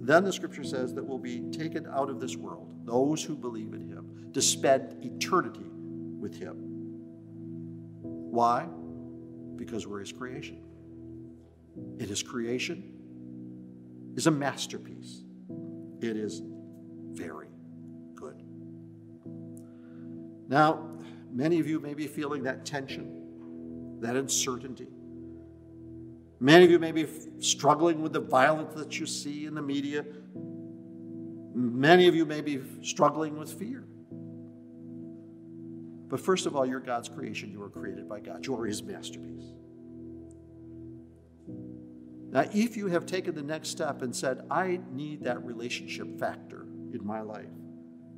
then 0.00 0.24
the 0.24 0.32
scripture 0.32 0.64
says 0.64 0.94
that 0.94 1.04
we'll 1.04 1.18
be 1.18 1.40
taken 1.50 1.86
out 1.86 2.10
of 2.10 2.20
this 2.20 2.36
world, 2.36 2.68
those 2.84 3.22
who 3.22 3.36
believe 3.36 3.72
in 3.74 3.88
him, 3.88 4.30
to 4.32 4.42
spend 4.42 5.04
eternity 5.04 5.70
with 6.20 6.38
him. 6.38 6.56
Why? 8.02 8.66
because 9.56 9.86
we're 9.86 10.00
His 10.00 10.12
creation. 10.12 10.60
And 11.76 12.02
His 12.02 12.22
creation 12.22 12.92
is 14.16 14.26
a 14.26 14.30
masterpiece. 14.30 15.22
It 16.00 16.16
is 16.16 16.42
very 17.12 17.48
good. 18.14 18.42
Now, 20.48 20.88
many 21.32 21.60
of 21.60 21.66
you 21.66 21.80
may 21.80 21.94
be 21.94 22.06
feeling 22.06 22.42
that 22.44 22.64
tension, 22.64 23.98
that 24.00 24.16
uncertainty. 24.16 24.88
Many 26.40 26.64
of 26.64 26.70
you 26.70 26.78
may 26.78 26.92
be 26.92 27.06
struggling 27.38 28.02
with 28.02 28.12
the 28.12 28.20
violence 28.20 28.74
that 28.74 28.98
you 28.98 29.06
see 29.06 29.46
in 29.46 29.54
the 29.54 29.62
media. 29.62 30.04
Many 31.54 32.08
of 32.08 32.14
you 32.14 32.24
may 32.24 32.40
be 32.40 32.60
struggling 32.82 33.38
with 33.38 33.52
fear. 33.52 33.84
But 36.08 36.20
first 36.20 36.46
of 36.46 36.54
all, 36.54 36.66
you're 36.66 36.80
God's 36.80 37.08
creation. 37.08 37.50
You 37.50 37.60
were 37.60 37.70
created 37.70 38.08
by 38.08 38.20
God, 38.20 38.46
you 38.46 38.56
are 38.56 38.66
His 38.66 38.82
masterpiece. 38.82 39.52
Now, 42.30 42.46
if 42.52 42.76
you 42.76 42.88
have 42.88 43.06
taken 43.06 43.36
the 43.36 43.42
next 43.42 43.68
step 43.68 44.02
and 44.02 44.14
said, 44.14 44.44
I 44.50 44.80
need 44.90 45.22
that 45.22 45.44
relationship 45.44 46.18
factor 46.18 46.66
in 46.92 47.00
my 47.04 47.20
life, 47.20 47.46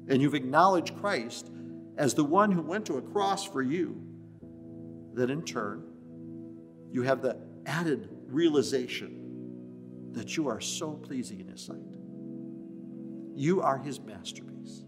and 0.09 0.23
you've 0.23 0.35
acknowledged 0.35 0.97
Christ 0.97 1.51
as 1.99 2.15
the 2.15 2.25
one 2.25 2.51
who 2.51 2.63
went 2.63 2.87
to 2.87 2.97
a 2.97 3.03
cross 3.03 3.45
for 3.45 3.61
you, 3.61 4.01
then 5.13 5.29
in 5.29 5.43
turn, 5.43 5.85
you 6.91 7.03
have 7.03 7.21
the 7.21 7.37
added 7.67 8.09
realization 8.29 10.13
that 10.13 10.37
you 10.37 10.49
are 10.49 10.61
so 10.61 10.93
pleasing 10.93 11.41
in 11.41 11.49
His 11.49 11.61
sight. 11.63 11.77
You 13.35 13.61
are 13.61 13.77
His 13.77 14.01
masterpiece. 14.01 14.85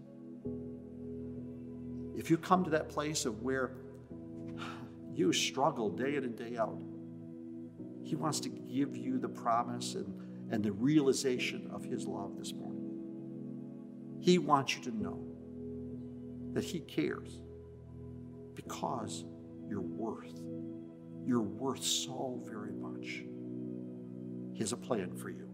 If 2.17 2.29
you 2.29 2.37
come 2.37 2.63
to 2.63 2.69
that 2.71 2.89
place 2.89 3.25
of 3.25 3.43
where 3.43 3.73
you 5.13 5.31
struggle 5.31 5.89
day 5.89 6.15
in 6.15 6.23
and 6.23 6.35
day 6.35 6.57
out, 6.57 6.81
He 8.03 8.15
wants 8.15 8.39
to 8.41 8.49
give 8.49 8.97
you 8.97 9.19
the 9.19 9.29
promise 9.29 9.95
and, 9.95 10.13
and 10.51 10.63
the 10.63 10.71
realization 10.71 11.69
of 11.71 11.83
His 11.83 12.07
love 12.07 12.37
this 12.37 12.53
morning. 12.53 12.87
He 14.19 14.37
wants 14.37 14.75
you 14.75 14.83
to 14.83 14.91
know 14.91 15.23
that 16.53 16.63
He 16.63 16.79
cares 16.79 17.41
because 18.55 19.25
you're 19.67 19.81
worth. 19.81 20.33
You're 21.29 21.41
worth 21.41 21.83
so 21.83 22.41
very 22.43 22.71
much. 22.71 23.23
He 24.51 24.59
has 24.61 24.71
a 24.71 24.77
plan 24.77 25.15
for 25.15 25.29
you. 25.29 25.47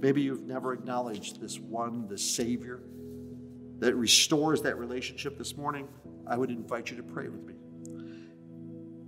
Maybe 0.00 0.20
you've 0.20 0.42
never 0.42 0.74
acknowledged 0.74 1.40
this 1.40 1.58
one, 1.58 2.08
the 2.08 2.18
Savior 2.18 2.82
that 3.78 3.94
restores 3.94 4.60
that 4.62 4.76
relationship 4.76 5.38
this 5.38 5.56
morning, 5.56 5.88
I 6.26 6.36
would 6.36 6.50
invite 6.50 6.90
you 6.90 6.98
to 6.98 7.02
pray 7.02 7.28
with 7.28 7.42
me. 7.42 7.54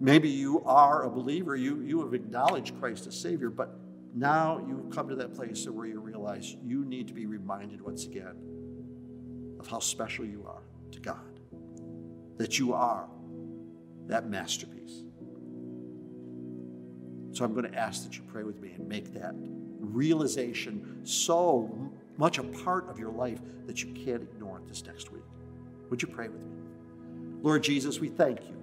Maybe 0.01 0.31
you 0.31 0.65
are 0.65 1.05
a 1.05 1.11
believer, 1.11 1.55
you, 1.55 1.83
you 1.83 2.03
have 2.03 2.15
acknowledged 2.15 2.81
Christ 2.81 3.07
as 3.07 3.15
Savior, 3.15 3.51
but 3.51 3.79
now 4.15 4.65
you've 4.67 4.89
come 4.89 5.11
to 5.11 5.17
that 5.17 5.35
place 5.35 5.69
where 5.69 5.85
you 5.85 6.01
realize 6.01 6.57
you 6.65 6.83
need 6.87 7.09
to 7.09 7.15
be 7.15 7.27
reminded 7.27 7.83
once 7.83 8.07
again 8.07 9.57
of 9.61 9.67
how 9.67 9.81
special 9.81 10.25
you 10.25 10.47
are 10.47 10.63
to 10.93 10.99
God, 10.99 11.41
that 12.39 12.59
you 12.59 12.73
are 12.73 13.07
that 14.07 14.29
masterpiece. 14.29 15.03
So 17.33 17.45
I'm 17.45 17.53
going 17.53 17.71
to 17.71 17.77
ask 17.77 18.05
that 18.05 18.17
you 18.17 18.23
pray 18.33 18.45
with 18.45 18.61
me 18.61 18.73
and 18.73 18.89
make 18.89 19.13
that 19.15 19.35
realization 19.81 21.01
so 21.05 21.91
much 22.17 22.39
a 22.39 22.43
part 22.43 22.89
of 22.89 22.99
your 22.99 23.11
life 23.11 23.41
that 23.67 23.83
you 23.83 23.93
can't 23.93 24.23
ignore 24.23 24.59
it 24.59 24.69
this 24.69 24.85
next 24.85 25.11
week. 25.11 25.25
Would 25.91 26.01
you 26.01 26.09
pray 26.09 26.29
with 26.29 26.45
me? 26.45 26.55
Lord 27.43 27.63
Jesus, 27.63 27.99
we 27.99 28.09
thank 28.09 28.41
you 28.43 28.57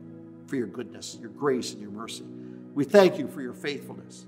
for 0.47 0.55
your 0.55 0.67
goodness, 0.67 1.17
your 1.21 1.29
grace, 1.29 1.73
and 1.73 1.81
your 1.81 1.91
mercy. 1.91 2.25
We 2.73 2.83
thank 2.83 3.19
you 3.19 3.27
for 3.27 3.41
your 3.41 3.53
faithfulness. 3.53 4.25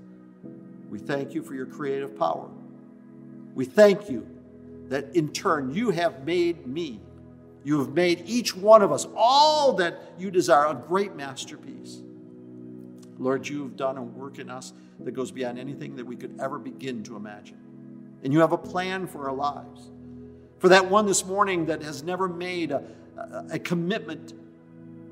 We 0.90 0.98
thank 0.98 1.34
you 1.34 1.42
for 1.42 1.54
your 1.54 1.66
creative 1.66 2.16
power. 2.18 2.48
We 3.54 3.64
thank 3.64 4.10
you 4.10 4.26
that 4.88 5.16
in 5.16 5.32
turn 5.32 5.74
you 5.74 5.90
have 5.90 6.24
made 6.24 6.66
me, 6.66 7.00
you 7.64 7.78
have 7.78 7.94
made 7.94 8.22
each 8.26 8.54
one 8.54 8.82
of 8.82 8.92
us 8.92 9.06
all 9.16 9.72
that 9.74 9.98
you 10.18 10.30
desire, 10.30 10.66
a 10.66 10.74
great 10.74 11.16
masterpiece. 11.16 11.98
Lord, 13.18 13.48
you 13.48 13.62
have 13.62 13.76
done 13.76 13.96
a 13.96 14.02
work 14.02 14.38
in 14.38 14.50
us 14.50 14.74
that 15.00 15.12
goes 15.12 15.30
beyond 15.30 15.58
anything 15.58 15.96
that 15.96 16.04
we 16.04 16.14
could 16.14 16.38
ever 16.40 16.58
begin 16.58 17.02
to 17.04 17.16
imagine. 17.16 17.58
And 18.22 18.32
you 18.32 18.40
have 18.40 18.52
a 18.52 18.58
plan 18.58 19.06
for 19.06 19.28
our 19.28 19.34
lives. 19.34 19.90
For 20.58 20.68
that 20.68 20.90
one 20.90 21.06
this 21.06 21.24
morning 21.24 21.66
that 21.66 21.82
has 21.82 22.02
never 22.02 22.28
made 22.28 22.70
a, 22.70 22.82
a, 23.16 23.44
a 23.52 23.58
commitment 23.58 24.34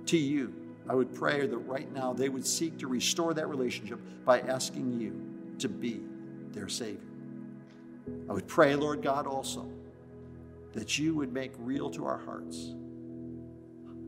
to 0.07 0.19
you, 0.19 0.55
I 0.89 0.95
would 0.95 1.15
pray 1.15 1.47
that 1.47 1.57
right 1.57 1.91
now 1.93 2.13
they 2.13 2.29
would 2.29 2.47
seek 2.47 2.79
to 2.79 2.87
restore 2.87 3.35
that 3.35 3.49
relationship 3.49 3.99
by 4.25 4.41
asking 4.41 5.01
you 5.01 5.55
to 5.59 5.69
be 5.69 6.01
their 6.51 6.69
Savior. 6.69 7.01
I 8.29 8.33
would 8.33 8.49
pray, 8.49 8.75
Lord 8.75 9.03
God, 9.03 9.27
also 9.27 9.71
that 10.73 10.99
you 10.99 11.15
would 11.15 11.33
make 11.33 11.53
real 11.59 11.91
to 11.91 12.05
our 12.07 12.19
hearts 12.19 12.75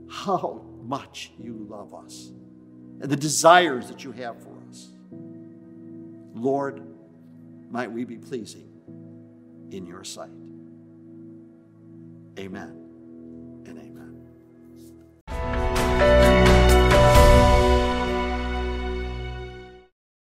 how 0.08 0.64
much 0.82 1.32
you 1.38 1.66
love 1.68 1.94
us 1.94 2.30
and 3.00 3.10
the 3.10 3.16
desires 3.16 3.88
that 3.88 4.04
you 4.04 4.12
have 4.12 4.40
for 4.42 4.56
us. 4.68 4.88
Lord, 6.34 6.82
might 7.70 7.90
we 7.90 8.04
be 8.04 8.16
pleasing 8.16 8.68
in 9.70 9.86
your 9.86 10.04
sight. 10.04 10.30
Amen 12.38 13.62
and 13.66 13.78
amen. 13.78 14.03